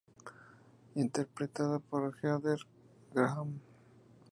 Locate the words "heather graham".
2.23-3.59